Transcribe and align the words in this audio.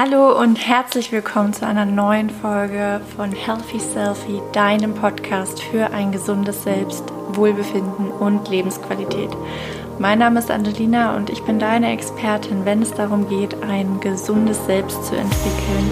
Hallo 0.00 0.40
und 0.40 0.54
herzlich 0.54 1.10
willkommen 1.10 1.52
zu 1.52 1.66
einer 1.66 1.84
neuen 1.84 2.30
Folge 2.30 3.00
von 3.16 3.32
Healthy 3.32 3.80
Selfie, 3.80 4.40
deinem 4.52 4.94
Podcast 4.94 5.60
für 5.60 5.90
ein 5.90 6.12
gesundes 6.12 6.62
Selbst, 6.62 7.02
Wohlbefinden 7.30 8.12
und 8.12 8.48
Lebensqualität. 8.48 9.30
Mein 9.98 10.20
Name 10.20 10.38
ist 10.38 10.52
Angelina 10.52 11.16
und 11.16 11.30
ich 11.30 11.42
bin 11.42 11.58
deine 11.58 11.90
Expertin, 11.90 12.64
wenn 12.64 12.80
es 12.80 12.92
darum 12.92 13.28
geht, 13.28 13.60
ein 13.64 13.98
gesundes 13.98 14.64
Selbst 14.66 15.04
zu 15.04 15.16
entwickeln, 15.16 15.90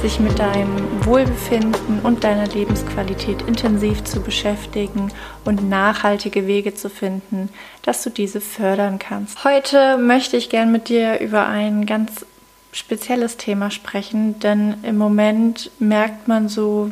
sich 0.00 0.18
mit 0.18 0.38
deinem 0.38 1.04
Wohlbefinden 1.04 2.00
und 2.04 2.24
deiner 2.24 2.46
Lebensqualität 2.46 3.42
intensiv 3.42 4.02
zu 4.04 4.20
beschäftigen 4.20 5.12
und 5.44 5.68
nachhaltige 5.68 6.46
Wege 6.46 6.72
zu 6.72 6.88
finden, 6.88 7.50
dass 7.82 8.02
du 8.02 8.08
diese 8.08 8.40
fördern 8.40 8.98
kannst. 8.98 9.44
Heute 9.44 9.98
möchte 9.98 10.38
ich 10.38 10.48
gern 10.48 10.72
mit 10.72 10.88
dir 10.88 11.20
über 11.20 11.46
ein 11.48 11.84
ganz 11.84 12.24
spezielles 12.72 13.36
Thema 13.36 13.70
sprechen, 13.70 14.40
denn 14.40 14.82
im 14.82 14.96
Moment 14.96 15.70
merkt 15.78 16.26
man 16.26 16.48
so, 16.48 16.90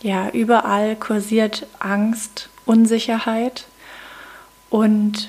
ja, 0.00 0.30
überall 0.30 0.96
kursiert 0.96 1.66
Angst, 1.78 2.48
Unsicherheit 2.64 3.66
und 4.70 5.28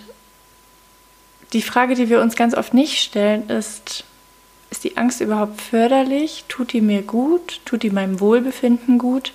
die 1.52 1.62
Frage, 1.62 1.95
die 1.95 2.09
wir 2.09 2.21
uns 2.21 2.35
ganz 2.35 2.55
oft 2.55 2.73
nicht 2.73 2.99
stellen, 2.99 3.49
ist, 3.49 4.04
ist 4.71 4.84
die 4.84 4.98
Angst 4.98 5.21
überhaupt 5.21 5.62
förderlich? 5.62 6.45
Tut 6.48 6.73
die 6.73 6.81
mir 6.81 7.04
gut? 7.04 7.62
Tut 7.65 7.84
die 7.84 7.91
meinem 7.91 8.20
Wohlbefinden 8.20 8.98
gut? 8.98 9.34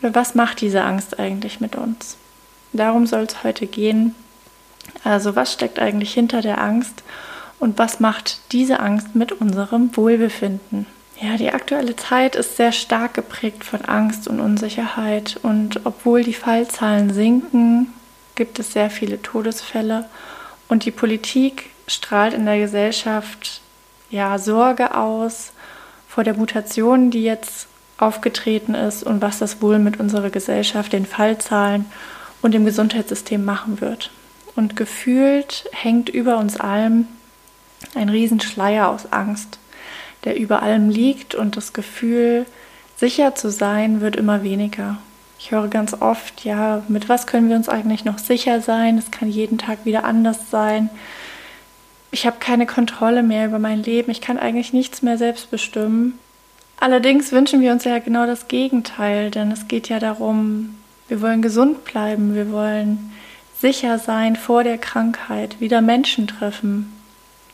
Oder 0.00 0.14
was 0.14 0.34
macht 0.34 0.60
diese 0.60 0.82
Angst 0.82 1.20
eigentlich 1.20 1.60
mit 1.60 1.76
uns? 1.76 2.16
Darum 2.72 3.06
soll 3.06 3.24
es 3.24 3.44
heute 3.44 3.66
gehen. 3.66 4.14
Also 5.04 5.36
was 5.36 5.52
steckt 5.52 5.78
eigentlich 5.78 6.12
hinter 6.14 6.40
der 6.40 6.60
Angst 6.60 7.02
und 7.60 7.78
was 7.78 8.00
macht 8.00 8.40
diese 8.52 8.80
Angst 8.80 9.14
mit 9.14 9.32
unserem 9.32 9.96
Wohlbefinden? 9.96 10.86
Ja, 11.20 11.36
die 11.36 11.52
aktuelle 11.52 11.94
Zeit 11.94 12.34
ist 12.34 12.56
sehr 12.56 12.72
stark 12.72 13.12
geprägt 13.14 13.62
von 13.62 13.82
Angst 13.82 14.26
und 14.26 14.40
Unsicherheit 14.40 15.38
und 15.42 15.82
obwohl 15.84 16.24
die 16.24 16.32
Fallzahlen 16.32 17.12
sinken, 17.12 17.92
gibt 18.34 18.58
es 18.58 18.72
sehr 18.72 18.88
viele 18.88 19.20
Todesfälle 19.20 20.06
und 20.68 20.86
die 20.86 20.90
Politik 20.90 21.68
strahlt 21.86 22.32
in 22.32 22.46
der 22.46 22.58
Gesellschaft 22.58 23.60
ja 24.10 24.38
Sorge 24.38 24.96
aus 24.96 25.52
vor 26.08 26.24
der 26.24 26.34
Mutation, 26.34 27.10
die 27.10 27.22
jetzt 27.22 27.68
aufgetreten 27.98 28.74
ist 28.74 29.02
und 29.02 29.20
was 29.20 29.38
das 29.38 29.60
wohl 29.60 29.78
mit 29.78 30.00
unserer 30.00 30.30
Gesellschaft, 30.30 30.94
den 30.94 31.04
Fallzahlen 31.04 31.84
und 32.40 32.54
dem 32.54 32.64
Gesundheitssystem 32.64 33.44
machen 33.44 33.82
wird. 33.82 34.10
Und 34.56 34.74
gefühlt 34.74 35.68
hängt 35.72 36.08
über 36.08 36.38
uns 36.38 36.58
allem 36.58 37.06
ein 37.94 38.08
Riesenschleier 38.08 38.88
aus 38.88 39.12
Angst, 39.12 39.58
der 40.24 40.38
über 40.38 40.62
allem 40.62 40.90
liegt 40.90 41.34
und 41.34 41.56
das 41.56 41.72
Gefühl, 41.72 42.46
sicher 42.96 43.34
zu 43.34 43.50
sein, 43.50 44.00
wird 44.00 44.16
immer 44.16 44.42
weniger. 44.42 44.98
Ich 45.38 45.52
höre 45.52 45.68
ganz 45.68 45.94
oft, 46.00 46.44
ja, 46.44 46.82
mit 46.88 47.08
was 47.08 47.26
können 47.26 47.48
wir 47.48 47.56
uns 47.56 47.68
eigentlich 47.68 48.04
noch 48.04 48.18
sicher 48.18 48.60
sein? 48.60 48.98
Es 48.98 49.10
kann 49.10 49.30
jeden 49.30 49.56
Tag 49.56 49.86
wieder 49.86 50.04
anders 50.04 50.50
sein. 50.50 50.90
Ich 52.10 52.26
habe 52.26 52.36
keine 52.40 52.66
Kontrolle 52.66 53.22
mehr 53.22 53.46
über 53.46 53.58
mein 53.58 53.82
Leben. 53.82 54.10
Ich 54.10 54.20
kann 54.20 54.38
eigentlich 54.38 54.74
nichts 54.74 55.00
mehr 55.00 55.16
selbst 55.16 55.50
bestimmen. 55.50 56.18
Allerdings 56.78 57.32
wünschen 57.32 57.62
wir 57.62 57.72
uns 57.72 57.84
ja 57.84 57.98
genau 57.98 58.26
das 58.26 58.48
Gegenteil, 58.48 59.30
denn 59.30 59.50
es 59.50 59.68
geht 59.68 59.88
ja 59.88 59.98
darum, 59.98 60.76
wir 61.08 61.20
wollen 61.20 61.42
gesund 61.42 61.84
bleiben, 61.84 62.34
wir 62.34 62.52
wollen 62.52 63.12
sicher 63.58 63.98
sein 63.98 64.36
vor 64.36 64.64
der 64.64 64.78
Krankheit, 64.78 65.60
wieder 65.60 65.82
Menschen 65.82 66.26
treffen, 66.26 66.92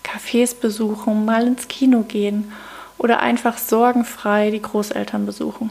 Cafés 0.06 0.54
besuchen, 0.54 1.24
mal 1.24 1.46
ins 1.46 1.68
Kino 1.68 2.02
gehen 2.02 2.52
oder 2.98 3.20
einfach 3.20 3.58
sorgenfrei 3.58 4.50
die 4.50 4.62
Großeltern 4.62 5.26
besuchen. 5.26 5.70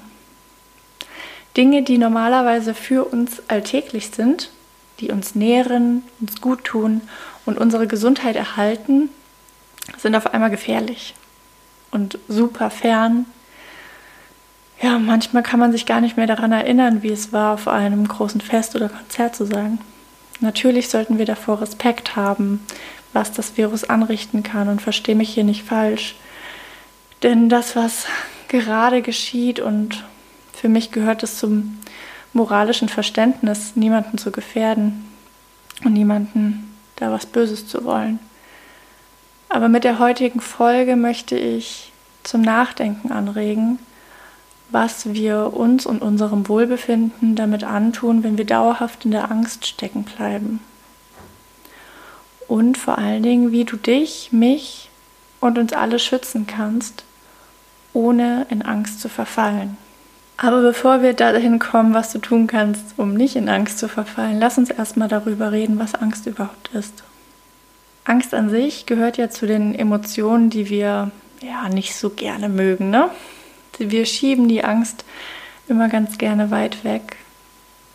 Dinge, 1.55 1.83
die 1.83 1.97
normalerweise 1.97 2.73
für 2.73 3.05
uns 3.05 3.41
alltäglich 3.47 4.11
sind, 4.11 4.51
die 4.99 5.11
uns 5.11 5.35
nähren, 5.35 6.03
uns 6.19 6.41
gut 6.41 6.65
tun 6.65 7.01
und 7.45 7.57
unsere 7.57 7.87
Gesundheit 7.87 8.35
erhalten, 8.35 9.09
sind 9.97 10.15
auf 10.15 10.33
einmal 10.33 10.49
gefährlich 10.49 11.15
und 11.91 12.19
super 12.27 12.69
fern. 12.69 13.25
Ja, 14.81 14.99
manchmal 14.99 15.43
kann 15.43 15.59
man 15.59 15.71
sich 15.71 15.85
gar 15.85 16.01
nicht 16.01 16.17
mehr 16.17 16.27
daran 16.27 16.51
erinnern, 16.51 17.01
wie 17.01 17.11
es 17.11 17.31
war, 17.31 17.53
auf 17.53 17.67
einem 17.67 18.07
großen 18.07 18.41
Fest 18.41 18.75
oder 18.75 18.89
Konzert 18.89 19.35
zu 19.35 19.45
sein. 19.45 19.79
Natürlich 20.41 20.89
sollten 20.89 21.17
wir 21.17 21.25
davor 21.25 21.61
Respekt 21.61 22.17
haben, 22.17 22.65
was 23.15 23.31
das 23.31 23.57
Virus 23.57 23.85
anrichten 23.85 24.43
kann 24.43 24.67
und 24.67 24.81
verstehe 24.81 25.15
mich 25.15 25.33
hier 25.33 25.45
nicht 25.45 25.63
falsch. 25.63 26.15
Denn 27.23 27.47
das, 27.47 27.75
was 27.75 28.05
gerade 28.49 29.01
geschieht 29.01 29.61
und 29.61 30.03
für 30.53 30.67
mich 30.67 30.91
gehört 30.91 31.23
es 31.23 31.39
zum 31.39 31.79
moralischen 32.33 32.89
Verständnis, 32.89 33.75
niemanden 33.75 34.17
zu 34.17 34.31
gefährden 34.31 35.05
und 35.85 35.93
niemanden 35.93 36.75
da 36.97 37.09
was 37.09 37.25
Böses 37.25 37.67
zu 37.67 37.85
wollen. 37.85 38.19
Aber 39.47 39.69
mit 39.69 39.85
der 39.85 39.99
heutigen 39.99 40.41
Folge 40.41 40.97
möchte 40.97 41.37
ich 41.37 41.93
zum 42.23 42.41
Nachdenken 42.41 43.13
anregen, 43.13 43.79
was 44.71 45.13
wir 45.13 45.53
uns 45.53 45.85
und 45.85 46.01
unserem 46.01 46.49
Wohlbefinden 46.49 47.35
damit 47.35 47.63
antun, 47.63 48.23
wenn 48.23 48.37
wir 48.37 48.45
dauerhaft 48.45 49.05
in 49.05 49.11
der 49.11 49.31
Angst 49.31 49.65
stecken 49.65 50.03
bleiben 50.03 50.59
und 52.47 52.77
vor 52.77 52.97
allen 52.97 53.23
Dingen, 53.23 53.51
wie 53.51 53.65
du 53.65 53.77
dich, 53.77 54.29
mich 54.31 54.89
und 55.39 55.57
uns 55.57 55.73
alle 55.73 55.99
schützen 55.99 56.47
kannst, 56.47 57.03
ohne 57.93 58.45
in 58.49 58.61
Angst 58.61 59.01
zu 59.01 59.09
verfallen. 59.09 59.77
Aber 60.37 60.61
bevor 60.61 61.01
wir 61.01 61.13
dahin 61.13 61.59
kommen, 61.59 61.93
was 61.93 62.11
du 62.11 62.19
tun 62.19 62.47
kannst, 62.47 62.95
um 62.97 63.13
nicht 63.13 63.35
in 63.35 63.47
Angst 63.47 63.79
zu 63.79 63.87
verfallen, 63.87 64.39
lass 64.39 64.57
uns 64.57 64.69
erstmal 64.69 65.07
darüber 65.07 65.51
reden, 65.51 65.79
was 65.79 65.95
Angst 65.95 66.25
überhaupt 66.27 66.69
ist. 66.73 67.03
Angst 68.03 68.33
an 68.33 68.49
sich 68.49 68.85
gehört 68.85 69.17
ja 69.17 69.29
zu 69.29 69.47
den 69.47 69.73
Emotionen, 69.73 70.49
die 70.49 70.69
wir 70.69 71.11
ja 71.41 71.69
nicht 71.69 71.95
so 71.95 72.09
gerne 72.09 72.49
mögen. 72.49 72.89
Ne? 72.89 73.09
Wir 73.77 74.05
schieben 74.05 74.47
die 74.47 74.63
Angst 74.63 75.05
immer 75.67 75.87
ganz 75.87 76.17
gerne 76.17 76.51
weit 76.51 76.83
weg. 76.83 77.17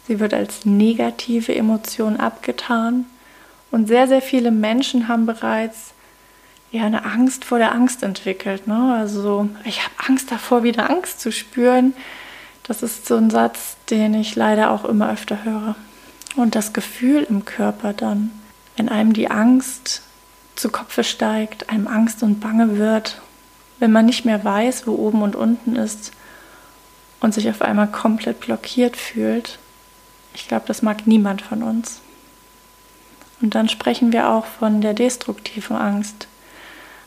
Sie 0.09 0.19
wird 0.19 0.34
als 0.34 0.65
negative 0.65 1.55
Emotion 1.55 2.16
abgetan 2.16 3.06
und 3.70 3.86
sehr, 3.86 4.08
sehr 4.08 4.22
viele 4.22 4.50
Menschen 4.50 5.08
haben 5.08 5.26
bereits 5.26 5.92
ja 6.72 6.84
eine 6.84 7.04
Angst 7.04 7.44
vor 7.44 7.58
der 7.58 7.72
Angst 7.72 8.03
entwickelt. 8.03 8.66
Ne? 8.66 8.94
Also 8.98 9.48
ich 9.64 9.82
habe 9.82 9.94
Angst 10.08 10.31
davor, 10.31 10.62
wieder 10.62 10.91
Angst 10.91 11.20
zu 11.20 11.32
spüren. 11.32 11.94
Das 12.62 12.82
ist 12.82 13.06
so 13.06 13.16
ein 13.16 13.30
Satz, 13.30 13.76
den 13.91 14.14
ich 14.14 14.36
leider 14.36 14.70
auch 14.70 14.84
immer 14.84 15.10
öfter 15.10 15.44
höre. 15.44 15.75
Und 16.36 16.54
das 16.54 16.72
Gefühl 16.72 17.26
im 17.28 17.44
Körper 17.44 17.92
dann, 17.92 18.30
wenn 18.76 18.88
einem 18.88 19.12
die 19.12 19.30
Angst 19.30 20.03
zu 20.54 20.70
Kopfe 20.70 21.03
steigt, 21.03 21.70
einem 21.70 21.88
Angst 21.88 22.22
und 22.22 22.41
Bange 22.41 22.78
wird, 22.78 23.20
wenn 23.78 23.92
man 23.92 24.06
nicht 24.06 24.25
mehr 24.25 24.44
weiß, 24.44 24.86
wo 24.86 24.92
oben 24.92 25.22
und 25.22 25.34
unten 25.34 25.75
ist 25.75 26.12
und 27.20 27.34
sich 27.34 27.48
auf 27.48 27.62
einmal 27.62 27.88
komplett 27.88 28.41
blockiert 28.41 28.97
fühlt. 28.97 29.59
Ich 30.34 30.47
glaube, 30.47 30.64
das 30.66 30.82
mag 30.82 31.06
niemand 31.06 31.42
von 31.42 31.62
uns. 31.62 32.00
Und 33.41 33.55
dann 33.55 33.69
sprechen 33.69 34.12
wir 34.12 34.28
auch 34.28 34.45
von 34.45 34.81
der 34.81 34.95
destruktiven 34.95 35.77
Angst. 35.77 36.27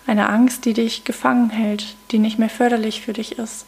Eine 0.07 0.29
Angst, 0.29 0.65
die 0.65 0.73
dich 0.73 1.03
gefangen 1.03 1.49
hält, 1.49 1.95
die 2.11 2.19
nicht 2.19 2.39
mehr 2.39 2.49
förderlich 2.49 3.01
für 3.01 3.13
dich 3.13 3.37
ist, 3.37 3.65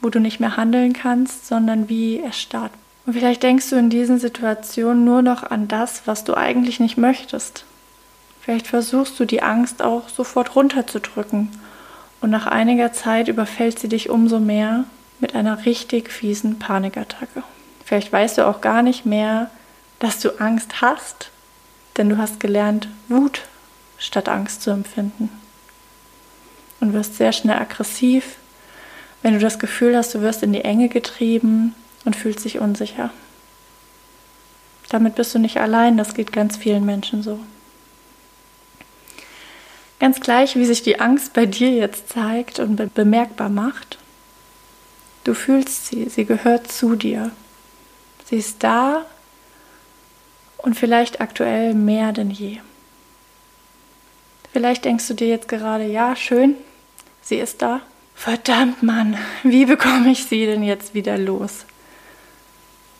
wo 0.00 0.08
du 0.10 0.20
nicht 0.20 0.40
mehr 0.40 0.56
handeln 0.56 0.92
kannst, 0.92 1.46
sondern 1.46 1.88
wie 1.88 2.20
erstarrt. 2.20 2.72
Und 3.06 3.14
vielleicht 3.14 3.42
denkst 3.42 3.70
du 3.70 3.76
in 3.76 3.90
diesen 3.90 4.18
Situationen 4.18 5.04
nur 5.04 5.22
noch 5.22 5.42
an 5.42 5.66
das, 5.66 6.02
was 6.04 6.24
du 6.24 6.36
eigentlich 6.36 6.78
nicht 6.80 6.96
möchtest. 6.96 7.64
Vielleicht 8.40 8.66
versuchst 8.66 9.18
du 9.18 9.24
die 9.24 9.42
Angst 9.42 9.82
auch 9.82 10.08
sofort 10.08 10.54
runterzudrücken 10.54 11.48
und 12.20 12.30
nach 12.30 12.46
einiger 12.46 12.92
Zeit 12.92 13.28
überfällt 13.28 13.78
sie 13.78 13.88
dich 13.88 14.10
umso 14.10 14.38
mehr 14.38 14.84
mit 15.18 15.34
einer 15.34 15.64
richtig 15.64 16.10
fiesen 16.10 16.58
Panikattacke. 16.58 17.42
Vielleicht 17.84 18.12
weißt 18.12 18.38
du 18.38 18.46
auch 18.46 18.60
gar 18.60 18.82
nicht 18.82 19.04
mehr, 19.06 19.50
dass 19.98 20.20
du 20.20 20.40
Angst 20.40 20.80
hast, 20.80 21.30
denn 21.96 22.08
du 22.08 22.18
hast 22.18 22.40
gelernt, 22.40 22.88
Wut 23.08 23.42
statt 23.98 24.28
Angst 24.28 24.62
zu 24.62 24.70
empfinden. 24.70 25.28
Und 26.80 26.94
wirst 26.94 27.16
sehr 27.16 27.32
schnell 27.32 27.58
aggressiv, 27.58 28.36
wenn 29.22 29.34
du 29.34 29.40
das 29.40 29.58
Gefühl 29.58 29.96
hast, 29.96 30.14
du 30.14 30.22
wirst 30.22 30.42
in 30.42 30.52
die 30.52 30.64
Enge 30.64 30.88
getrieben 30.88 31.74
und 32.04 32.16
fühlst 32.16 32.44
dich 32.44 32.58
unsicher. 32.58 33.10
Damit 34.88 35.14
bist 35.14 35.34
du 35.34 35.38
nicht 35.38 35.58
allein, 35.58 35.96
das 35.96 36.14
geht 36.14 36.32
ganz 36.32 36.56
vielen 36.56 36.84
Menschen 36.84 37.22
so. 37.22 37.38
Ganz 40.00 40.20
gleich, 40.20 40.56
wie 40.56 40.64
sich 40.64 40.82
die 40.82 40.98
Angst 40.98 41.34
bei 41.34 41.44
dir 41.44 41.70
jetzt 41.70 42.08
zeigt 42.08 42.58
und 42.58 42.76
be 42.76 42.86
bemerkbar 42.86 43.50
macht, 43.50 43.98
du 45.24 45.34
fühlst 45.34 45.86
sie, 45.86 46.08
sie 46.08 46.24
gehört 46.24 46.72
zu 46.72 46.96
dir. 46.96 47.30
Sie 48.24 48.36
ist 48.36 48.64
da 48.64 49.04
und 50.62 50.74
vielleicht 50.74 51.20
aktuell 51.20 51.74
mehr 51.74 52.12
denn 52.12 52.30
je. 52.30 52.58
Vielleicht 54.52 54.84
denkst 54.84 55.06
du 55.08 55.14
dir 55.14 55.28
jetzt 55.28 55.48
gerade, 55.48 55.84
ja, 55.86 56.16
schön, 56.16 56.56
Sie 57.22 57.36
ist 57.36 57.62
da. 57.62 57.80
Verdammt, 58.14 58.82
Mann, 58.82 59.16
wie 59.42 59.64
bekomme 59.64 60.10
ich 60.10 60.24
sie 60.24 60.44
denn 60.46 60.62
jetzt 60.62 60.94
wieder 60.94 61.16
los? 61.16 61.64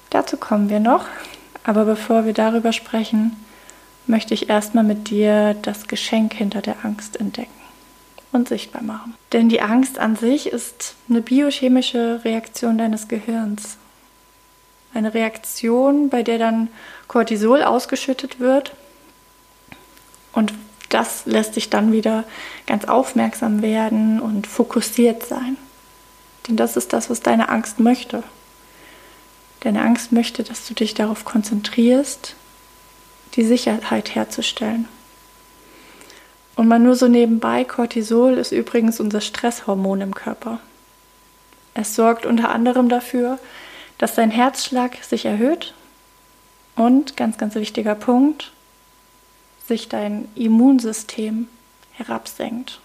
Dazu 0.08 0.36
kommen 0.36 0.70
wir 0.70 0.80
noch, 0.80 1.06
aber 1.64 1.84
bevor 1.84 2.24
wir 2.26 2.32
darüber 2.32 2.72
sprechen, 2.72 3.36
möchte 4.06 4.34
ich 4.34 4.48
erstmal 4.48 4.84
mit 4.84 5.10
dir 5.10 5.54
das 5.54 5.88
Geschenk 5.88 6.34
hinter 6.34 6.62
der 6.62 6.84
Angst 6.84 7.18
entdecken 7.18 7.50
und 8.32 8.48
sichtbar 8.48 8.82
machen. 8.82 9.14
Denn 9.32 9.48
die 9.48 9.60
Angst 9.60 9.98
an 9.98 10.16
sich 10.16 10.46
ist 10.46 10.94
eine 11.08 11.20
biochemische 11.20 12.20
Reaktion 12.24 12.78
deines 12.78 13.08
Gehirns. 13.08 13.76
Eine 14.92 15.14
Reaktion, 15.14 16.08
bei 16.08 16.22
der 16.22 16.38
dann 16.38 16.68
Cortisol 17.08 17.62
ausgeschüttet 17.62 18.40
wird 18.40 18.72
und 20.32 20.52
das 20.88 21.24
lässt 21.26 21.56
dich 21.56 21.70
dann 21.70 21.92
wieder 21.92 22.24
ganz 22.66 22.84
aufmerksam 22.84 23.62
werden 23.62 24.20
und 24.20 24.46
fokussiert 24.46 25.24
sein. 25.24 25.56
Denn 26.48 26.56
das 26.56 26.76
ist 26.76 26.92
das, 26.92 27.10
was 27.10 27.20
deine 27.20 27.48
Angst 27.48 27.78
möchte. 27.78 28.22
Deine 29.60 29.82
Angst 29.82 30.10
möchte, 30.10 30.42
dass 30.42 30.66
du 30.66 30.74
dich 30.74 30.94
darauf 30.94 31.24
konzentrierst, 31.24 32.34
die 33.34 33.44
Sicherheit 33.44 34.14
herzustellen. 34.14 34.88
Und 36.56 36.66
mal 36.66 36.78
nur 36.78 36.96
so 36.96 37.08
nebenbei, 37.08 37.64
Cortisol 37.64 38.34
ist 38.34 38.52
übrigens 38.52 39.00
unser 39.00 39.20
Stresshormon 39.20 40.00
im 40.00 40.14
Körper. 40.14 40.60
Es 41.74 41.94
sorgt 41.94 42.26
unter 42.26 42.50
anderem 42.50 42.88
dafür, 42.88 43.38
dass 44.00 44.14
dein 44.14 44.30
Herzschlag 44.30 45.04
sich 45.04 45.26
erhöht 45.26 45.74
und, 46.74 47.18
ganz, 47.18 47.36
ganz 47.36 47.54
wichtiger 47.54 47.94
Punkt, 47.94 48.50
sich 49.68 49.90
dein 49.90 50.26
Immunsystem 50.34 51.48
herabsenkt. 51.92 52.80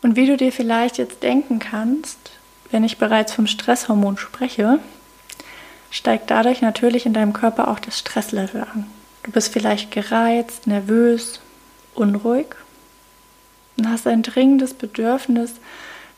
Und 0.00 0.14
wie 0.14 0.26
du 0.26 0.36
dir 0.36 0.52
vielleicht 0.52 0.96
jetzt 0.96 1.24
denken 1.24 1.58
kannst, 1.58 2.18
wenn 2.70 2.84
ich 2.84 2.98
bereits 2.98 3.32
vom 3.32 3.48
Stresshormon 3.48 4.16
spreche, 4.16 4.78
steigt 5.90 6.30
dadurch 6.30 6.62
natürlich 6.62 7.04
in 7.04 7.14
deinem 7.14 7.32
Körper 7.32 7.66
auch 7.66 7.80
das 7.80 7.98
Stresslevel 7.98 8.62
an. 8.62 8.86
Du 9.24 9.32
bist 9.32 9.52
vielleicht 9.52 9.90
gereizt, 9.90 10.68
nervös, 10.68 11.40
unruhig 11.96 12.46
und 13.76 13.90
hast 13.90 14.06
ein 14.06 14.22
dringendes 14.22 14.74
Bedürfnis, 14.74 15.54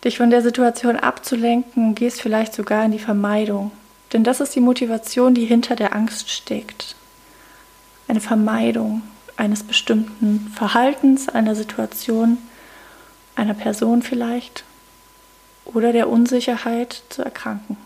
dich 0.04 0.18
von 0.18 0.28
der 0.28 0.42
Situation 0.42 0.96
abzulenken 0.96 1.94
gehst 1.94 2.20
vielleicht 2.20 2.52
sogar 2.52 2.84
in 2.84 2.92
die 2.92 2.98
Vermeidung. 2.98 3.72
Denn 4.12 4.24
das 4.24 4.40
ist 4.40 4.54
die 4.54 4.60
Motivation, 4.60 5.34
die 5.34 5.44
hinter 5.44 5.76
der 5.76 5.94
Angst 5.94 6.30
steckt. 6.30 6.96
Eine 8.08 8.20
Vermeidung 8.20 9.02
eines 9.36 9.62
bestimmten 9.62 10.52
Verhaltens, 10.54 11.28
einer 11.28 11.54
Situation, 11.54 12.38
einer 13.34 13.54
Person 13.54 14.02
vielleicht 14.02 14.64
oder 15.64 15.92
der 15.92 16.08
Unsicherheit 16.08 17.02
zu 17.08 17.22
erkranken. 17.22 17.76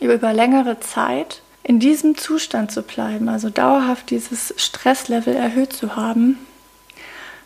Über 0.00 0.32
längere 0.32 0.78
Zeit 0.80 1.42
in 1.64 1.80
diesem 1.80 2.16
Zustand 2.16 2.70
zu 2.70 2.82
bleiben, 2.82 3.28
also 3.28 3.50
dauerhaft 3.50 4.10
dieses 4.10 4.54
Stresslevel 4.56 5.34
erhöht 5.34 5.72
zu 5.72 5.96
haben, 5.96 6.38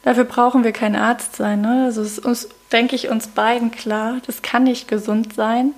Dafür 0.06 0.22
brauchen 0.22 0.62
wir 0.62 0.70
kein 0.70 0.94
Arzt 0.94 1.34
sein. 1.34 1.62
Ne? 1.62 1.86
Also 1.86 2.00
es 2.00 2.18
ist 2.18 2.24
uns, 2.24 2.48
denke 2.70 2.94
ich, 2.94 3.08
uns 3.08 3.26
beiden 3.26 3.72
klar, 3.72 4.18
das 4.24 4.40
kann 4.40 4.62
nicht 4.62 4.86
gesund 4.86 5.34
sein 5.34 5.74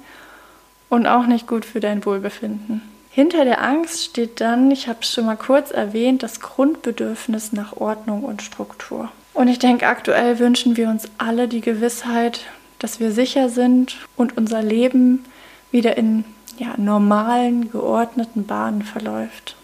und 0.88 1.06
auch 1.06 1.26
nicht 1.26 1.46
gut 1.46 1.64
für 1.64 1.80
dein 1.80 2.04
Wohlbefinden. 2.04 2.82
Hinter 3.10 3.44
der 3.44 3.62
Angst 3.62 4.04
steht 4.04 4.40
dann, 4.40 4.70
ich 4.70 4.86
habe 4.88 5.00
es 5.02 5.12
schon 5.12 5.26
mal 5.26 5.36
kurz 5.36 5.70
erwähnt, 5.70 6.22
das 6.22 6.40
Grundbedürfnis 6.40 7.52
nach 7.52 7.76
Ordnung 7.76 8.22
und 8.22 8.42
Struktur. 8.42 9.10
Und 9.34 9.48
ich 9.48 9.58
denke, 9.58 9.86
aktuell 9.86 10.38
wünschen 10.38 10.76
wir 10.76 10.88
uns 10.88 11.08
alle 11.18 11.48
die 11.48 11.60
Gewissheit, 11.60 12.40
dass 12.78 13.00
wir 13.00 13.12
sicher 13.12 13.48
sind 13.48 13.96
und 14.16 14.36
unser 14.36 14.62
Leben 14.62 15.24
wieder 15.70 15.96
in 15.96 16.24
ja, 16.58 16.74
normalen, 16.76 17.70
geordneten 17.70 18.46
Bahnen 18.46 18.82
verläuft. 18.82 19.56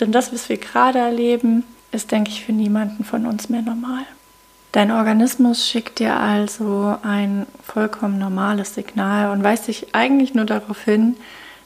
Denn 0.00 0.12
das, 0.12 0.32
was 0.32 0.48
wir 0.48 0.58
gerade 0.58 0.98
erleben, 0.98 1.64
ist, 1.92 2.12
denke 2.12 2.30
ich, 2.30 2.44
für 2.44 2.52
niemanden 2.52 3.04
von 3.04 3.26
uns 3.26 3.48
mehr 3.48 3.62
normal. 3.62 4.04
Dein 4.76 4.90
Organismus 4.90 5.66
schickt 5.66 6.00
dir 6.00 6.20
also 6.20 6.98
ein 7.02 7.46
vollkommen 7.64 8.18
normales 8.18 8.74
Signal 8.74 9.30
und 9.30 9.42
weist 9.42 9.68
dich 9.68 9.94
eigentlich 9.94 10.34
nur 10.34 10.44
darauf 10.44 10.82
hin, 10.82 11.16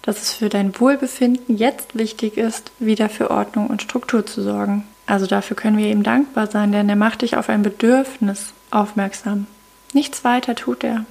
dass 0.02 0.22
es 0.22 0.32
für 0.32 0.48
dein 0.48 0.78
Wohlbefinden 0.78 1.56
jetzt 1.56 1.98
wichtig 1.98 2.36
ist, 2.36 2.70
wieder 2.78 3.08
für 3.08 3.32
Ordnung 3.32 3.66
und 3.66 3.82
Struktur 3.82 4.24
zu 4.26 4.42
sorgen. 4.42 4.84
Also 5.06 5.26
dafür 5.26 5.56
können 5.56 5.76
wir 5.76 5.90
ihm 5.90 6.04
dankbar 6.04 6.46
sein, 6.46 6.70
denn 6.70 6.88
er 6.88 6.94
macht 6.94 7.22
dich 7.22 7.36
auf 7.36 7.48
ein 7.48 7.64
Bedürfnis 7.64 8.52
aufmerksam. 8.70 9.48
Nichts 9.92 10.22
weiter 10.22 10.54
tut 10.54 10.84
er. 10.84 11.04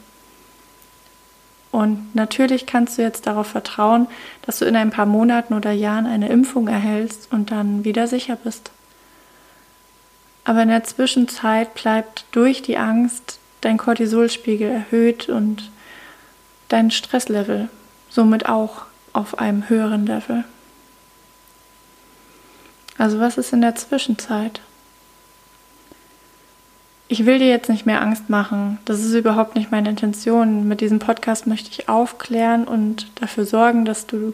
Und 1.70 2.16
natürlich 2.16 2.66
kannst 2.66 2.98
du 2.98 3.02
jetzt 3.02 3.28
darauf 3.28 3.48
vertrauen, 3.48 4.08
dass 4.44 4.60
du 4.60 4.64
in 4.64 4.78
ein 4.78 4.92
paar 4.92 5.06
Monaten 5.06 5.54
oder 5.54 5.74
Jahren 5.74 6.06
eine 6.06 6.30
Impfung 6.30 6.70
erhältst 6.70 7.28
und 7.30 7.52
dann 7.52 7.84
wieder 7.84 8.08
sicher 8.08 8.38
bist. 8.42 8.72
Aber 10.44 10.64
in 10.64 10.70
der 10.70 10.84
Zwischenzeit 10.84 11.74
bleibt 11.76 12.26
durch 12.32 12.62
die 12.62 12.78
Angst 12.78 13.40
dein 13.62 13.78
Cortisolspiegel 13.78 14.70
erhöht 14.70 15.30
und 15.30 15.70
dein 16.70 16.92
Stresslevel 16.92 17.70
somit 18.10 18.48
auch 18.48 18.84
auf 19.14 19.40
einem 19.40 19.70
höheren 19.70 20.06
Level. 20.06 20.44
Also 22.98 23.20
was 23.20 23.38
ist 23.38 23.54
in 23.54 23.62
der 23.62 23.76
Zwischenzeit? 23.76 24.62
Ich 27.08 27.26
will 27.26 27.40
dir 27.40 27.48
jetzt 27.48 27.70
nicht 27.70 27.86
mehr 27.86 28.02
Angst 28.02 28.30
machen. 28.30 28.78
Das 28.86 29.00
ist 29.00 29.14
überhaupt 29.14 29.56
nicht 29.56 29.72
meine 29.72 29.90
Intention. 29.90 30.68
Mit 30.68 30.80
diesem 30.80 31.00
Podcast 31.00 31.48
möchte 31.48 31.72
ich 31.72 31.90
aufklären 31.90 32.66
und 32.66 33.08
dafür 33.20 33.46
sorgen, 33.46 33.84
dass 33.84 34.06
du 34.06 34.34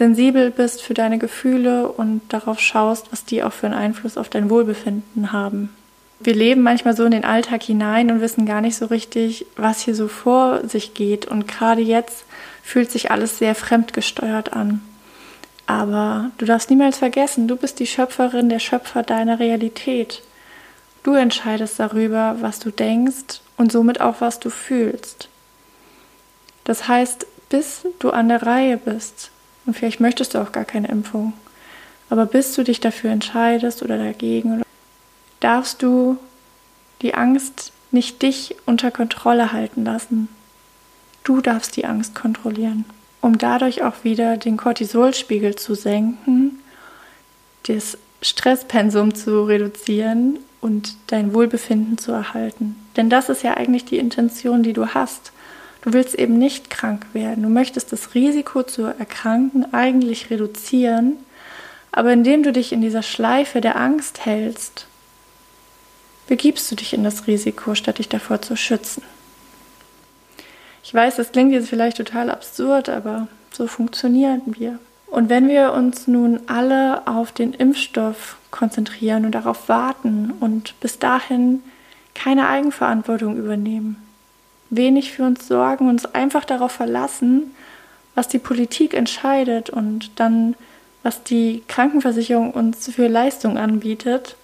sensibel 0.00 0.50
bist 0.50 0.80
für 0.80 0.94
deine 0.94 1.18
Gefühle 1.18 1.86
und 1.86 2.22
darauf 2.30 2.58
schaust, 2.58 3.12
was 3.12 3.26
die 3.26 3.42
auch 3.42 3.52
für 3.52 3.66
einen 3.66 3.74
Einfluss 3.74 4.16
auf 4.16 4.30
dein 4.30 4.48
Wohlbefinden 4.48 5.30
haben. 5.30 5.76
Wir 6.20 6.34
leben 6.34 6.62
manchmal 6.62 6.96
so 6.96 7.04
in 7.04 7.10
den 7.10 7.26
Alltag 7.26 7.62
hinein 7.62 8.10
und 8.10 8.22
wissen 8.22 8.46
gar 8.46 8.62
nicht 8.62 8.76
so 8.76 8.86
richtig, 8.86 9.44
was 9.56 9.82
hier 9.82 9.94
so 9.94 10.08
vor 10.08 10.66
sich 10.66 10.94
geht. 10.94 11.26
Und 11.26 11.46
gerade 11.46 11.82
jetzt 11.82 12.24
fühlt 12.62 12.90
sich 12.90 13.10
alles 13.10 13.36
sehr 13.36 13.54
fremdgesteuert 13.54 14.54
an. 14.54 14.80
Aber 15.66 16.30
du 16.38 16.46
darfst 16.46 16.70
niemals 16.70 16.96
vergessen, 16.96 17.46
du 17.46 17.56
bist 17.56 17.78
die 17.78 17.86
Schöpferin, 17.86 18.48
der 18.48 18.58
Schöpfer 18.58 19.02
deiner 19.02 19.38
Realität. 19.38 20.22
Du 21.02 21.12
entscheidest 21.12 21.78
darüber, 21.78 22.36
was 22.40 22.58
du 22.58 22.70
denkst 22.70 23.42
und 23.58 23.70
somit 23.70 24.00
auch, 24.00 24.22
was 24.22 24.40
du 24.40 24.48
fühlst. 24.48 25.28
Das 26.64 26.88
heißt, 26.88 27.26
bis 27.50 27.82
du 27.98 28.08
an 28.08 28.30
der 28.30 28.42
Reihe 28.42 28.78
bist, 28.78 29.30
und 29.70 29.74
vielleicht 29.74 30.00
möchtest 30.00 30.34
du 30.34 30.38
auch 30.38 30.50
gar 30.50 30.64
keine 30.64 30.88
Impfung. 30.88 31.32
Aber 32.08 32.26
bis 32.26 32.56
du 32.56 32.64
dich 32.64 32.80
dafür 32.80 33.10
entscheidest 33.10 33.84
oder 33.84 33.98
dagegen, 33.98 34.62
darfst 35.38 35.80
du 35.80 36.16
die 37.02 37.14
Angst 37.14 37.70
nicht 37.92 38.20
dich 38.20 38.56
unter 38.66 38.90
Kontrolle 38.90 39.52
halten 39.52 39.84
lassen. 39.84 40.28
Du 41.22 41.40
darfst 41.40 41.76
die 41.76 41.84
Angst 41.84 42.16
kontrollieren, 42.16 42.84
um 43.20 43.38
dadurch 43.38 43.84
auch 43.84 44.02
wieder 44.02 44.36
den 44.38 44.56
Cortisolspiegel 44.56 45.54
zu 45.54 45.76
senken, 45.76 46.58
das 47.68 47.96
Stresspensum 48.22 49.14
zu 49.14 49.44
reduzieren 49.44 50.40
und 50.60 50.96
dein 51.06 51.32
Wohlbefinden 51.32 51.96
zu 51.96 52.10
erhalten. 52.10 52.74
Denn 52.96 53.08
das 53.08 53.28
ist 53.28 53.44
ja 53.44 53.56
eigentlich 53.56 53.84
die 53.84 53.98
Intention, 53.98 54.64
die 54.64 54.72
du 54.72 54.88
hast. 54.88 55.30
Du 55.82 55.92
willst 55.92 56.14
eben 56.14 56.38
nicht 56.38 56.70
krank 56.70 57.06
werden. 57.12 57.42
Du 57.42 57.48
möchtest 57.48 57.92
das 57.92 58.14
Risiko 58.14 58.62
zu 58.62 58.82
erkranken 58.82 59.72
eigentlich 59.72 60.30
reduzieren, 60.30 61.16
aber 61.92 62.12
indem 62.12 62.42
du 62.42 62.52
dich 62.52 62.72
in 62.72 62.82
dieser 62.82 63.02
Schleife 63.02 63.60
der 63.60 63.76
Angst 63.76 64.24
hältst, 64.24 64.86
begibst 66.28 66.70
du 66.70 66.76
dich 66.76 66.92
in 66.92 67.02
das 67.02 67.26
Risiko, 67.26 67.74
statt 67.74 67.98
dich 67.98 68.08
davor 68.08 68.40
zu 68.40 68.56
schützen. 68.56 69.02
Ich 70.84 70.94
weiß, 70.94 71.16
das 71.16 71.32
klingt 71.32 71.52
jetzt 71.52 71.68
vielleicht 71.68 71.96
total 71.96 72.30
absurd, 72.30 72.88
aber 72.88 73.28
so 73.52 73.66
funktionieren 73.66 74.42
wir. 74.46 74.78
Und 75.06 75.28
wenn 75.28 75.48
wir 75.48 75.72
uns 75.72 76.06
nun 76.06 76.40
alle 76.46 77.06
auf 77.06 77.32
den 77.32 77.52
Impfstoff 77.52 78.36
konzentrieren 78.50 79.24
und 79.24 79.32
darauf 79.32 79.68
warten 79.68 80.32
und 80.38 80.78
bis 80.80 80.98
dahin 80.98 81.62
keine 82.14 82.48
Eigenverantwortung 82.48 83.36
übernehmen, 83.36 83.96
wenig 84.70 85.12
für 85.12 85.24
uns 85.24 85.46
sorgen, 85.46 85.88
uns 85.88 86.06
einfach 86.06 86.44
darauf 86.44 86.72
verlassen, 86.72 87.54
was 88.14 88.28
die 88.28 88.38
Politik 88.38 88.94
entscheidet 88.94 89.70
und 89.70 90.10
dann, 90.16 90.54
was 91.02 91.22
die 91.22 91.62
Krankenversicherung 91.68 92.52
uns 92.52 92.90
für 92.90 93.08
Leistung 93.08 93.58
anbietet, 93.58 94.36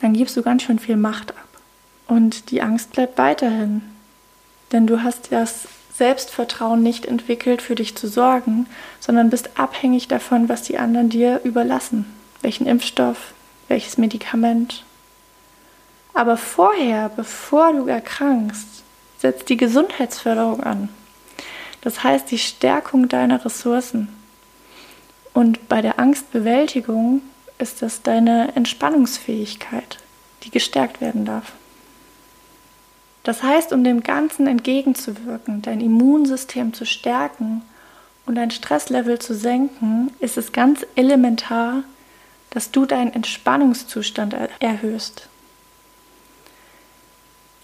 dann 0.00 0.12
gibst 0.12 0.36
du 0.36 0.42
ganz 0.42 0.62
schön 0.62 0.78
viel 0.78 0.96
Macht 0.96 1.30
ab. 1.30 1.46
Und 2.06 2.50
die 2.50 2.62
Angst 2.62 2.92
bleibt 2.92 3.18
weiterhin. 3.18 3.82
Denn 4.72 4.86
du 4.86 5.02
hast 5.02 5.32
das 5.32 5.68
Selbstvertrauen 5.94 6.82
nicht 6.82 7.06
entwickelt, 7.06 7.62
für 7.62 7.74
dich 7.74 7.96
zu 7.96 8.06
sorgen, 8.06 8.66
sondern 9.00 9.30
bist 9.30 9.58
abhängig 9.58 10.08
davon, 10.08 10.48
was 10.48 10.62
die 10.62 10.78
anderen 10.78 11.08
dir 11.08 11.40
überlassen. 11.44 12.04
Welchen 12.42 12.66
Impfstoff, 12.66 13.32
welches 13.68 13.96
Medikament. 13.96 14.84
Aber 16.12 16.36
vorher, 16.36 17.08
bevor 17.08 17.72
du 17.72 17.86
erkrankst, 17.86 18.84
setzt 19.18 19.48
die 19.48 19.56
Gesundheitsförderung 19.56 20.62
an. 20.62 20.88
Das 21.80 22.02
heißt 22.02 22.30
die 22.30 22.38
Stärkung 22.38 23.08
deiner 23.08 23.44
Ressourcen. 23.44 24.08
Und 25.32 25.68
bei 25.68 25.82
der 25.82 25.98
Angstbewältigung 25.98 27.22
ist 27.58 27.82
das 27.82 28.02
deine 28.02 28.54
Entspannungsfähigkeit, 28.56 29.98
die 30.42 30.50
gestärkt 30.50 31.00
werden 31.00 31.24
darf. 31.24 31.52
Das 33.22 33.42
heißt, 33.42 33.72
um 33.72 33.82
dem 33.82 34.02
Ganzen 34.02 34.46
entgegenzuwirken, 34.46 35.60
dein 35.62 35.80
Immunsystem 35.80 36.72
zu 36.72 36.86
stärken 36.86 37.62
und 38.24 38.36
dein 38.36 38.50
Stresslevel 38.50 39.18
zu 39.18 39.34
senken, 39.34 40.12
ist 40.20 40.36
es 40.36 40.52
ganz 40.52 40.86
elementar, 40.94 41.82
dass 42.50 42.70
du 42.70 42.86
deinen 42.86 43.12
Entspannungszustand 43.12 44.34
erhöhst. 44.60 45.28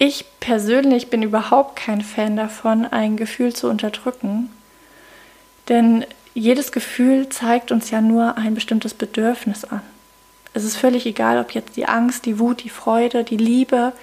Ich 0.05 0.25
persönlich 0.41 1.09
bin 1.09 1.23
überhaupt 1.23 1.77
kein 1.77 2.01
Fan 2.01 2.35
davon, 2.35 2.85
ein 2.85 3.15
Gefühl 3.15 3.53
zu 3.53 3.69
unterdrücken, 3.69 4.49
denn 5.69 6.05
jedes 6.33 6.73
Gefühl 6.73 7.29
zeigt 7.29 7.71
uns 7.71 7.89
ja 7.89 8.01
nur 8.01 8.37
ein 8.37 8.53
bestimmtes 8.53 8.93
Bedürfnis 8.93 9.63
an. 9.63 9.81
Es 10.53 10.65
ist 10.65 10.75
völlig 10.75 11.05
egal, 11.05 11.37
ob 11.37 11.51
jetzt 11.51 11.77
die 11.77 11.85
Angst, 11.85 12.25
die 12.25 12.37
Wut, 12.37 12.65
die 12.65 12.69
Freude, 12.69 13.23
die 13.23 13.37
Liebe, 13.37 13.93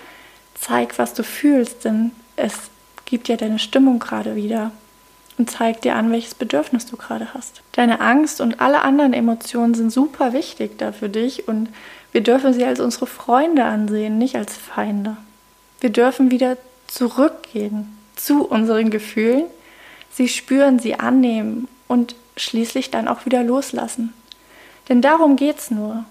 zeig, 0.55 0.99
was 0.99 1.13
du 1.13 1.23
fühlst, 1.23 1.85
denn 1.85 2.13
es 2.35 2.55
gibt 3.05 3.29
ja 3.29 3.37
deine 3.37 3.59
Stimmung 3.59 3.99
gerade 3.99 4.37
wieder 4.37 4.73
und 5.37 5.51
zeigt 5.51 5.85
dir 5.85 5.97
an, 5.97 6.11
welches 6.13 6.35
Bedürfnis 6.35 6.87
du 6.87 6.97
gerade 6.97 7.35
hast. 7.35 7.61
Deine 7.73 8.01
Angst 8.01 8.41
und 8.41 8.63
alle 8.63 8.81
anderen 8.81 9.13
Emotionen 9.13 9.75
sind 9.75 9.93
super 9.93 10.33
wichtig 10.33 10.79
da 10.79 10.93
für 10.93 11.11
dich 11.11 11.47
und 11.47 11.69
wir 12.11 12.23
dürfen 12.23 12.55
sie 12.55 12.65
als 12.65 12.81
unsere 12.81 13.07
Freunde 13.07 13.65
ansehen, 13.65 14.17
nicht 14.17 14.37
als 14.37 14.57
Feinde. 14.57 15.19
Wir 15.81 15.91
dürfen 15.91 16.31
wieder 16.31 16.57
zurückgehen 16.87 17.97
zu 18.17 18.47
unseren 18.47 18.91
Gefühlen, 18.91 19.45
sie 20.13 20.29
spüren, 20.29 20.79
sie 20.79 20.95
annehmen 20.95 21.69
und 21.89 22.15
schließlich 22.37 22.91
dann 22.91 23.09
auch 23.09 23.27
wieder 23.27 23.43
loslassen. 23.43 24.13
Denn 24.89 25.03
darum 25.03 25.37
geht 25.37 25.59
es 25.59 25.71
nur. 25.71 26.05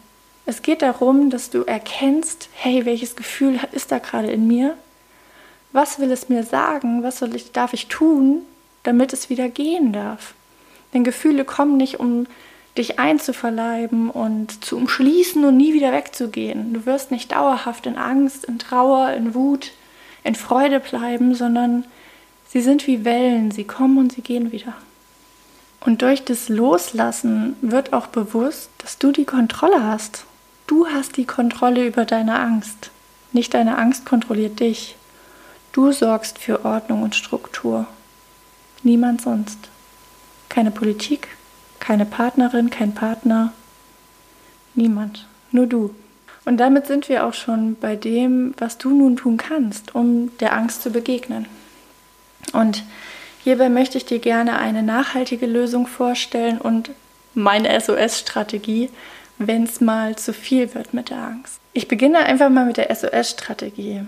Es 0.46 0.62
geht 0.62 0.82
darum, 0.82 1.30
dass 1.30 1.52
du 1.52 1.64
erkennst, 1.64 2.50
hey, 2.54 2.86
welches 2.86 3.16
Gefühl 3.16 3.60
ist 3.72 3.92
da 3.92 4.00
gerade 4.00 4.32
in 4.32 4.48
mir? 4.48 4.76
Was 5.72 6.00
will 6.00 6.12
es 6.12 6.30
mir 6.30 6.44
sagen? 6.44 7.04
Was 7.04 7.22
ich, 7.22 7.52
darf 7.52 7.74
ich 7.74 7.88
tun, 7.88 8.42
damit 8.84 9.14
es 9.14 9.30
wieder 9.30 9.50
gehen 9.50 9.94
darf? 9.94 10.34
Denn 10.94 11.04
Gefühle 11.04 11.46
kommen 11.46 11.78
nicht, 11.78 12.00
um 12.00 12.26
dich 12.80 12.98
einzuverleiben 12.98 14.10
und 14.10 14.64
zu 14.64 14.78
umschließen 14.78 15.44
und 15.46 15.58
nie 15.58 15.74
wieder 15.74 15.92
wegzugehen. 15.92 16.74
Du 16.74 16.86
wirst 16.86 17.12
nicht 17.12 17.34
dauerhaft 17.34 17.86
in 17.86 17.98
Angst, 17.98 18.46
in 18.46 18.58
Trauer, 18.58 19.12
in 19.12 19.36
Wut, 19.36 19.72
in 20.24 20.34
Freude 20.34 20.80
bleiben, 20.80 21.36
sondern 21.36 21.86
sie 22.48 22.62
sind 22.62 22.88
wie 22.88 23.06
Wellen, 23.06 23.52
sie 23.52 23.66
kommen 23.66 23.98
und 23.98 24.14
sie 24.14 24.22
gehen 24.22 24.52
wieder. 24.52 24.74
Und 25.82 26.02
durch 26.02 26.24
das 26.24 26.50
Loslassen 26.50 27.56
wird 27.62 27.94
auch 27.94 28.08
bewusst, 28.08 28.70
dass 28.80 28.98
du 28.98 29.12
die 29.12 29.26
Kontrolle 29.26 29.84
hast. 29.84 30.26
Du 30.66 30.88
hast 30.88 31.18
die 31.18 31.26
Kontrolle 31.26 31.86
über 31.86 32.06
deine 32.06 32.40
Angst. 32.40 32.92
Nicht 33.34 33.54
deine 33.54 33.78
Angst 33.78 34.06
kontrolliert 34.06 34.60
dich. 34.60 34.96
Du 35.74 35.92
sorgst 35.92 36.40
für 36.40 36.66
Ordnung 36.66 37.04
und 37.04 37.16
Struktur. 37.16 37.88
Niemand 38.84 39.22
sonst. 39.22 39.58
Keine 40.48 40.72
Politik, 40.72 41.28
keine 41.80 42.06
Partnerin, 42.06 42.70
kein 42.70 42.94
Partner. 42.94 43.54
Niemand. 44.76 45.26
Nur 45.52 45.68
du. 45.68 45.96
Und 46.46 46.58
damit 46.58 46.88
sind 46.88 47.10
wir 47.10 47.26
auch 47.26 47.34
schon 47.34 47.76
bei 47.76 47.96
dem, 47.96 48.54
was 48.58 48.78
du 48.78 48.90
nun 48.90 49.18
tun 49.18 49.38
kannst, 49.38 49.94
um 49.94 50.36
der 50.40 50.54
Angst 50.54 50.82
zu 50.82 50.90
begegnen. 50.90 51.46
Und 52.54 52.84
hierbei 53.44 53.70
möchte 53.70 53.98
ich 53.98 54.06
dir 54.06 54.20
gerne 54.20 54.58
eine 54.58 54.84
nachhaltige 54.84 55.46
Lösung 55.46 55.86
vorstellen 55.86 56.60
und 56.60 56.92
meine 57.34 57.80
SOS-Strategie, 57.80 58.90
wenn 59.38 59.64
es 59.64 59.80
mal 59.82 60.16
zu 60.16 60.34
viel 60.34 60.74
wird 60.74 60.94
mit 60.94 61.10
der 61.10 61.20
Angst. 61.20 61.60
Ich 61.74 61.88
beginne 61.88 62.20
einfach 62.20 62.50
mal 62.50 62.66
mit 62.66 62.78
der 62.78 62.94
SOS-Strategie. 62.94 64.02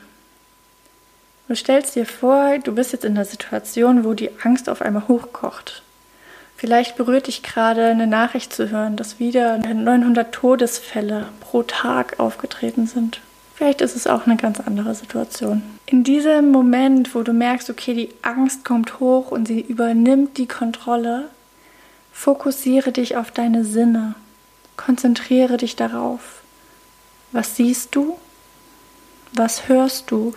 Du 1.48 1.56
stellst 1.56 1.96
dir 1.96 2.06
vor, 2.06 2.58
du 2.60 2.74
bist 2.74 2.94
jetzt 2.94 3.06
in 3.06 3.16
der 3.16 3.26
Situation, 3.26 4.04
wo 4.04 4.14
die 4.14 4.32
Angst 4.44 4.70
auf 4.70 4.82
einmal 4.82 5.08
hochkocht. 5.08 5.84
Vielleicht 6.62 6.96
berührt 6.96 7.26
dich 7.26 7.42
gerade 7.42 7.88
eine 7.88 8.06
Nachricht 8.06 8.54
zu 8.54 8.70
hören, 8.70 8.96
dass 8.96 9.18
wieder 9.18 9.58
900 9.58 10.32
Todesfälle 10.32 11.28
pro 11.40 11.64
Tag 11.64 12.20
aufgetreten 12.20 12.86
sind. 12.86 13.20
Vielleicht 13.56 13.82
ist 13.82 13.96
es 13.96 14.06
auch 14.06 14.28
eine 14.28 14.38
ganz 14.38 14.60
andere 14.60 14.94
Situation. 14.94 15.64
In 15.88 16.04
diesem 16.04 16.52
Moment, 16.52 17.16
wo 17.16 17.24
du 17.24 17.34
merkst, 17.34 17.72
okay, 17.72 17.96
die 17.96 18.10
Angst 18.22 18.64
kommt 18.64 19.00
hoch 19.00 19.32
und 19.32 19.48
sie 19.48 19.60
übernimmt 19.60 20.38
die 20.38 20.46
Kontrolle, 20.46 21.30
fokussiere 22.14 22.92
dich 22.92 23.18
auf 23.18 23.32
deine 23.32 23.66
Sinne. 23.66 24.14
Konzentriere 24.78 25.58
dich 25.58 25.76
darauf. 25.76 26.44
Was 27.32 27.56
siehst 27.56 27.96
du? 27.96 28.20
Was 29.34 29.68
hörst 29.68 30.12
du? 30.12 30.36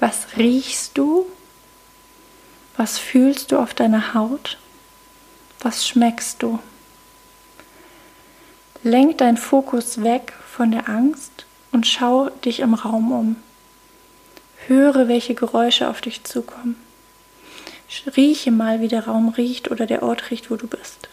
Was 0.00 0.36
riechst 0.38 0.98
du? 0.98 1.24
Was 2.76 2.98
fühlst 2.98 3.52
du 3.52 3.60
auf 3.60 3.74
deiner 3.74 4.14
Haut? 4.14 4.58
Was 5.64 5.88
schmeckst 5.88 6.42
du? 6.42 6.58
Lenk 8.82 9.16
deinen 9.16 9.38
Fokus 9.38 10.02
weg 10.02 10.34
von 10.46 10.70
der 10.70 10.90
Angst 10.90 11.46
und 11.72 11.86
schau 11.86 12.28
dich 12.28 12.60
im 12.60 12.74
Raum 12.74 13.10
um. 13.12 13.36
Höre, 14.66 15.08
welche 15.08 15.34
Geräusche 15.34 15.88
auf 15.88 16.02
dich 16.02 16.22
zukommen. 16.22 16.76
Rieche 18.14 18.50
mal, 18.50 18.82
wie 18.82 18.88
der 18.88 19.06
Raum 19.06 19.30
riecht 19.30 19.70
oder 19.70 19.86
der 19.86 20.02
Ort 20.02 20.30
riecht, 20.30 20.50
wo 20.50 20.56
du 20.56 20.66
bist. 20.66 21.08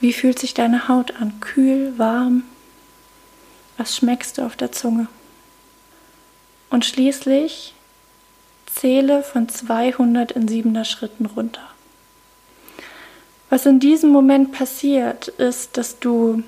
Wie 0.00 0.14
fühlt 0.14 0.38
sich 0.38 0.54
deine 0.54 0.88
Haut 0.88 1.14
an? 1.16 1.38
Kühl, 1.40 1.92
warm? 1.98 2.44
Was 3.76 3.94
schmeckst 3.94 4.38
du 4.38 4.42
auf 4.46 4.56
der 4.56 4.72
Zunge? 4.72 5.06
Und 6.70 6.86
schließlich 6.86 7.74
zähle 8.64 9.22
von 9.22 9.50
200 9.50 10.32
in 10.32 10.48
siebener 10.48 10.86
Schritten 10.86 11.26
runter. 11.26 11.71
Was 13.52 13.66
in 13.66 13.80
diesem 13.80 14.08
Moment 14.08 14.52
passiert, 14.52 15.28
ist, 15.28 15.76
dass 15.76 15.98
du 15.98 16.42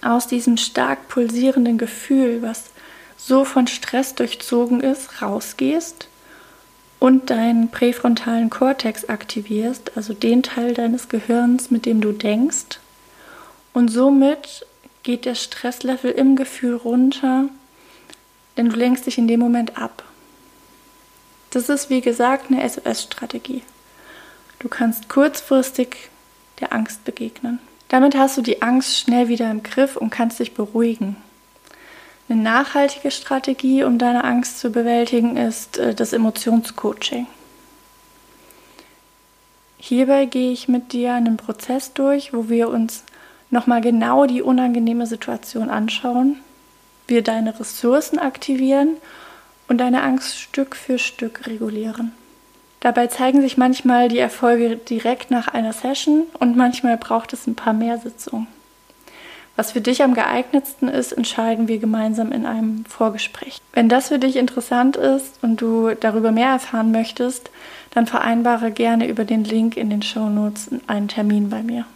aus 0.00 0.26
diesem 0.26 0.56
stark 0.56 1.06
pulsierenden 1.08 1.76
Gefühl, 1.76 2.40
was 2.40 2.70
so 3.18 3.44
von 3.44 3.66
Stress 3.66 4.14
durchzogen 4.14 4.80
ist, 4.80 5.20
rausgehst 5.20 6.08
und 6.98 7.28
deinen 7.28 7.68
präfrontalen 7.68 8.48
Kortex 8.48 9.04
aktivierst, 9.04 9.98
also 9.98 10.14
den 10.14 10.42
Teil 10.42 10.72
deines 10.72 11.10
Gehirns, 11.10 11.70
mit 11.70 11.84
dem 11.84 12.00
du 12.00 12.12
denkst. 12.12 12.80
Und 13.74 13.88
somit 13.88 14.64
geht 15.02 15.26
der 15.26 15.34
Stresslevel 15.34 16.10
im 16.10 16.36
Gefühl 16.36 16.76
runter, 16.76 17.50
denn 18.56 18.70
du 18.70 18.76
lenkst 18.76 19.04
dich 19.04 19.18
in 19.18 19.28
dem 19.28 19.40
Moment 19.40 19.76
ab. 19.76 20.04
Das 21.50 21.68
ist 21.68 21.90
wie 21.90 22.00
gesagt 22.00 22.50
eine 22.50 22.66
SOS-Strategie. 22.66 23.60
Du 24.58 24.70
kannst 24.70 25.10
kurzfristig 25.10 26.08
der 26.60 26.72
Angst 26.72 27.04
begegnen. 27.04 27.58
Damit 27.88 28.16
hast 28.16 28.36
du 28.36 28.42
die 28.42 28.62
Angst 28.62 28.98
schnell 28.98 29.28
wieder 29.28 29.50
im 29.50 29.62
Griff 29.62 29.96
und 29.96 30.10
kannst 30.10 30.40
dich 30.40 30.54
beruhigen. 30.54 31.16
Eine 32.28 32.40
nachhaltige 32.40 33.10
Strategie, 33.10 33.84
um 33.84 33.98
deine 33.98 34.24
Angst 34.24 34.58
zu 34.58 34.70
bewältigen, 34.70 35.36
ist 35.36 35.76
äh, 35.78 35.94
das 35.94 36.12
Emotionscoaching. 36.12 37.26
Hierbei 39.76 40.24
gehe 40.24 40.50
ich 40.50 40.66
mit 40.66 40.94
dir 40.94 41.12
einen 41.12 41.36
Prozess 41.36 41.92
durch, 41.92 42.32
wo 42.32 42.48
wir 42.48 42.70
uns 42.70 43.04
nochmal 43.50 43.82
genau 43.82 44.24
die 44.24 44.40
unangenehme 44.40 45.06
Situation 45.06 45.68
anschauen, 45.68 46.38
wir 47.06 47.22
deine 47.22 47.60
Ressourcen 47.60 48.18
aktivieren 48.18 48.96
und 49.68 49.78
deine 49.78 50.02
Angst 50.02 50.38
Stück 50.38 50.74
für 50.74 50.98
Stück 50.98 51.46
regulieren. 51.46 52.12
Dabei 52.84 53.06
zeigen 53.06 53.40
sich 53.40 53.56
manchmal 53.56 54.08
die 54.08 54.18
Erfolge 54.18 54.76
direkt 54.76 55.30
nach 55.30 55.48
einer 55.48 55.72
Session 55.72 56.24
und 56.38 56.54
manchmal 56.54 56.98
braucht 56.98 57.32
es 57.32 57.46
ein 57.46 57.54
paar 57.54 57.72
mehr 57.72 57.96
Sitzungen. 57.96 58.46
Was 59.56 59.72
für 59.72 59.80
dich 59.80 60.02
am 60.02 60.12
geeignetsten 60.12 60.88
ist, 60.88 61.12
entscheiden 61.12 61.66
wir 61.66 61.78
gemeinsam 61.78 62.30
in 62.30 62.44
einem 62.44 62.84
Vorgespräch. 62.84 63.58
Wenn 63.72 63.88
das 63.88 64.08
für 64.08 64.18
dich 64.18 64.36
interessant 64.36 64.98
ist 64.98 65.38
und 65.40 65.62
du 65.62 65.94
darüber 65.98 66.30
mehr 66.30 66.50
erfahren 66.50 66.92
möchtest, 66.92 67.50
dann 67.94 68.06
vereinbare 68.06 68.70
gerne 68.70 69.08
über 69.08 69.24
den 69.24 69.44
Link 69.44 69.78
in 69.78 69.88
den 69.88 70.02
Show 70.02 70.28
Notes 70.28 70.68
einen 70.86 71.08
Termin 71.08 71.48
bei 71.48 71.62
mir. 71.62 71.86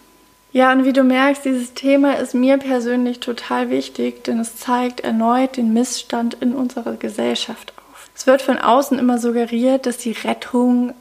Ja, 0.53 0.73
und 0.73 0.87
wie 0.87 0.95
du 0.95 1.05
merkst, 1.05 1.45
dieses 1.45 1.75
Thema 1.75 2.15
ist 2.15 2.33
mir 2.33 2.57
persönlich 2.57 3.21
total 3.21 3.69
wichtig, 3.69 4.25
denn 4.25 4.41
es 4.41 4.57
zeigt 4.57 5.01
erneut 5.01 5.59
den 5.59 5.75
Missstand 5.75 6.33
in 6.41 6.55
unserer 6.55 6.95
Gesellschaft 6.95 7.75
auf. 7.77 7.88
Es 8.15 8.27
wird 8.27 8.43
von 8.43 8.59
außen 8.59 8.99
immer 8.99 9.19
suggeriert, 9.19 9.87
dass 9.87 9.99
die 9.99 10.13
Rettung 10.13 10.95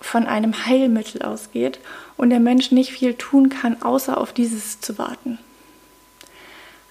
von 0.00 0.26
einem 0.26 0.66
Heilmittel 0.66 1.22
ausgeht 1.22 1.78
und 2.16 2.30
der 2.30 2.40
Mensch 2.40 2.70
nicht 2.70 2.92
viel 2.92 3.14
tun 3.14 3.48
kann, 3.48 3.82
außer 3.82 4.18
auf 4.18 4.32
dieses 4.32 4.80
zu 4.80 4.98
warten. 4.98 5.38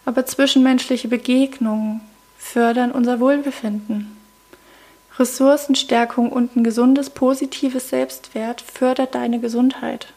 Aber 0.05 0.25
zwischenmenschliche 0.25 1.07
Begegnungen 1.07 2.01
fördern 2.37 2.91
unser 2.91 3.19
Wohlbefinden. 3.19 4.17
Ressourcenstärkung 5.17 6.31
und 6.31 6.55
ein 6.55 6.63
gesundes, 6.63 7.11
positives 7.11 7.89
Selbstwert 7.89 8.61
fördert 8.61 9.13
deine 9.13 9.39
Gesundheit. 9.39 10.07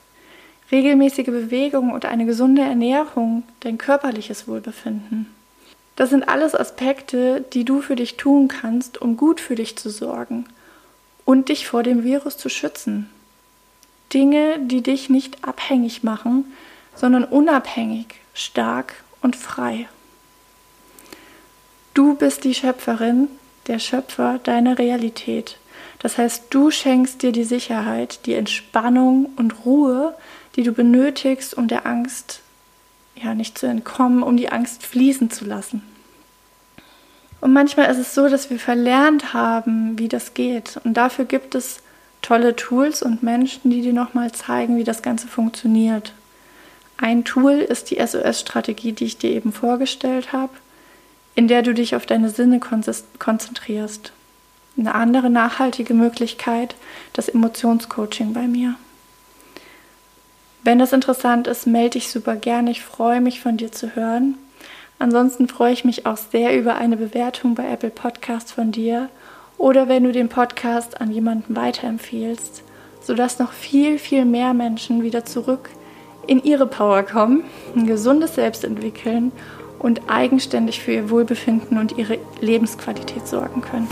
Regelmäßige 0.73 1.27
Bewegung 1.27 1.93
und 1.93 2.07
eine 2.07 2.25
gesunde 2.25 2.63
Ernährung 2.63 3.45
dein 3.61 3.79
körperliches 3.79 4.49
Wohlbefinden. 4.49 5.27
Das 5.97 6.11
sind 6.11 6.29
alles 6.29 6.55
Aspekte, 6.55 7.45
die 7.55 7.65
du 7.65 7.81
für 7.81 7.97
dich 7.97 8.19
tun 8.19 8.49
kannst, 8.49 9.01
um 9.01 9.17
gut 9.17 9.41
für 9.41 9.55
dich 9.55 9.77
zu 9.77 9.89
sorgen 9.89 10.47
und 11.25 11.49
dich 11.49 11.67
vor 11.67 11.83
dem 11.83 12.05
Virus 12.05 12.37
zu 12.37 12.51
schützen. 12.51 13.09
Dinge, 14.13 14.59
die 14.61 14.83
dich 14.83 15.09
nicht 15.09 15.43
abhängig 15.43 16.05
machen, 16.05 16.53
sondern 16.95 17.25
unabhängig, 17.25 18.07
stark 18.35 18.95
und 19.23 19.37
frei. 19.37 19.89
Du 21.95 22.15
bist 22.15 22.45
die 22.45 22.55
Schöpferin, 22.55 23.29
der 23.67 23.79
Schöpfer 23.79 24.39
deiner 24.45 24.79
Realität. 24.79 25.59
Das 25.99 26.19
heißt, 26.19 26.45
du 26.51 26.71
schenkst 26.71 27.23
dir 27.23 27.33
die 27.33 27.45
Sicherheit, 27.45 28.27
die 28.27 28.35
Entspannung 28.35 29.31
und 29.37 29.65
Ruhe, 29.65 30.15
die 30.55 30.63
du 30.63 30.73
benötigst, 30.73 31.55
um 31.55 31.69
der 31.69 31.87
Angst 31.87 32.43
ja 33.23 33.35
nicht 33.35 33.59
zu 33.59 33.67
entkommen, 33.67 34.23
um 34.23 34.37
die 34.37 34.51
Angst 34.51 34.85
fließen 34.85 35.31
zu 35.31 35.45
lassen. 35.45 35.83
Und 37.41 37.53
manchmal 37.53 37.91
ist 37.91 37.99
es 37.99 38.15
so, 38.15 38.29
dass 38.29 38.51
wir 38.51 38.59
verlernt 38.59 39.33
haben, 39.33 39.99
wie 39.99 40.09
das 40.09 40.35
geht. 40.35 40.81
Und 40.85 40.95
dafür 40.95 41.25
gibt 41.27 41.55
es 41.55 41.81
tolle 42.23 42.57
Tools 42.57 43.03
und 43.03 43.23
Menschen, 43.23 43.71
die 43.71 43.83
dir 43.83 43.93
nochmal 43.93 44.33
zeigen, 44.33 44.77
wie 44.77 44.85
das 44.85 45.03
Ganze 45.03 45.29
funktioniert. 45.29 46.13
Ein 46.97 47.25
Tool 47.25 47.55
ist 47.55 47.91
die 47.91 48.05
SOS-Strategie, 48.05 48.93
die 48.93 49.05
ich 49.05 49.19
dir 49.19 49.31
eben 49.31 49.53
vorgestellt 49.53 50.33
habe, 50.33 50.53
in 51.35 51.47
der 51.47 51.63
du 51.63 51.75
dich 51.75 51.95
auf 51.95 52.07
deine 52.07 52.31
Sinne 52.31 52.59
konzentrierst. 53.19 54.13
Eine 54.79 54.95
andere 54.95 55.31
nachhaltige 55.31 55.95
Möglichkeit, 55.95 56.75
das 57.13 57.29
Emotionscoaching 57.29 58.33
bei 58.33 58.49
mir. 58.49 58.77
Wenn 60.67 60.81
das 60.81 60.93
interessant 60.93 61.47
ist, 61.47 61.69
melde 61.69 61.91
dich 61.91 62.11
super 62.11 62.35
gerne. 62.35 62.73
Ich 62.73 62.83
freue 62.83 63.21
mich 63.21 63.41
von 63.41 63.57
dir 63.57 63.71
zu 63.71 63.95
hören. 63.95 64.35
Ansonsten 64.99 65.47
freue 65.47 65.73
ich 65.73 65.85
mich 65.85 66.07
auch 66.07 66.17
sehr 66.17 66.59
über 66.59 66.75
eine 66.75 66.97
Bewertung 66.97 67.55
bei 67.55 67.71
Apple 67.71 67.91
Podcast 67.91 68.51
von 68.51 68.73
dir 68.73 69.09
oder 69.59 69.89
wenn 69.89 70.03
du 70.03 70.11
den 70.11 70.29
Podcast 70.29 71.01
an 71.01 71.13
jemanden 71.13 71.55
weiterempfehlst, 71.55 72.65
sodass 73.01 73.39
noch 73.39 73.53
viel, 73.53 74.01
viel 74.01 74.25
mehr 74.25 74.55
Menschen 74.55 75.05
wieder 75.05 75.25
zurück 75.25 75.71
in 76.27 76.43
ihre 76.43 76.67
Power 76.67 77.05
kommen, 77.05 77.45
ein 77.77 77.87
gesundes 77.87 78.35
Selbst 78.35 78.65
entwickeln 78.65 79.31
und 79.79 80.11
eigenständig 80.11 80.81
für 80.81 80.95
ihr 80.95 81.11
Wohlbefinden 81.11 81.79
und 81.79 81.97
ihre 81.97 82.19
Lebensqualität 82.41 83.29
sorgen 83.29 83.61
können. 83.61 83.87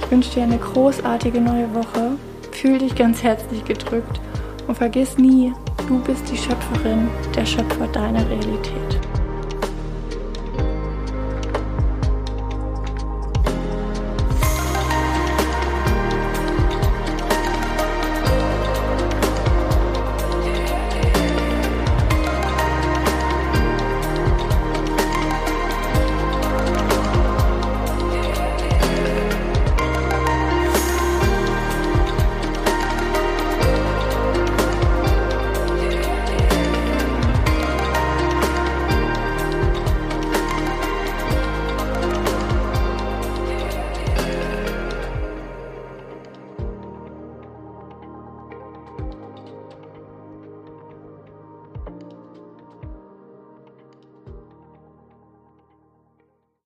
Ich 0.00 0.08
wünsche 0.12 0.30
dir 0.30 0.44
eine 0.44 0.58
großartige 0.58 1.40
neue 1.40 1.74
Woche, 1.74 2.12
fühl 2.52 2.78
dich 2.78 2.94
ganz 2.94 3.24
herzlich 3.24 3.64
gedrückt 3.64 4.20
und 4.68 4.76
vergiss 4.76 5.18
nie, 5.18 5.52
du 5.88 5.98
bist 6.00 6.30
die 6.30 6.36
Schöpferin, 6.36 7.08
der 7.34 7.46
Schöpfer 7.46 7.86
deiner 7.88 8.28
Realität. 8.28 9.01